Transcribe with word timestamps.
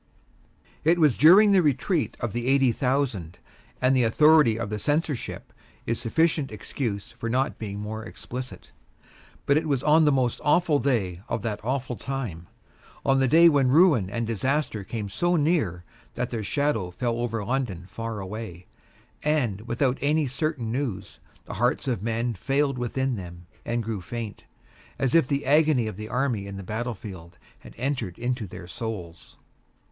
It 0.83 0.97
was 0.97 1.15
during 1.15 1.51
the 1.51 1.61
Retreat 1.61 2.17
of 2.19 2.33
the 2.33 2.47
Eighty 2.47 2.71
Thousand, 2.71 3.37
and 3.79 3.95
the 3.95 4.01
authority 4.01 4.57
of 4.57 4.71
the 4.71 4.79
Censorship 4.79 5.53
is 5.85 5.99
sufficient 5.99 6.51
excuse 6.51 7.11
for 7.11 7.29
not 7.29 7.59
being 7.59 7.79
more 7.79 8.03
explicit. 8.03 8.71
But 9.45 9.57
it 9.57 9.67
was 9.67 9.83
on 9.83 10.05
the 10.05 10.11
most 10.11 10.41
awful 10.43 10.79
day 10.79 11.21
of 11.29 11.43
that 11.43 11.63
awful 11.63 11.95
time, 11.95 12.47
on 13.05 13.19
the 13.19 13.27
day 13.27 13.47
when 13.47 13.67
ruin 13.69 14.09
and 14.09 14.25
disaster 14.25 14.83
came 14.83 15.07
so 15.07 15.35
near 15.35 15.83
that 16.15 16.31
their 16.31 16.43
shadow 16.43 16.89
fell 16.89 17.17
over 17.19 17.45
London 17.45 17.85
far 17.87 18.19
away; 18.19 18.65
and, 19.21 19.61
without 19.67 19.99
any 20.01 20.25
certain 20.25 20.71
news, 20.71 21.19
the 21.45 21.53
hearts 21.61 21.87
of 21.87 22.01
men 22.01 22.33
failed 22.33 22.79
within 22.79 23.17
them 23.17 23.45
and 23.63 23.83
grew 23.83 24.01
faint; 24.01 24.45
as 24.97 25.13
if 25.13 25.27
the 25.27 25.45
agony 25.45 25.85
of 25.85 25.95
the 25.95 26.09
army 26.09 26.47
in 26.47 26.57
the 26.57 26.63
battlefield 26.63 27.37
had 27.59 27.75
entered 27.77 28.17
into 28.17 28.47
their 28.47 28.67
souls. 28.67 29.37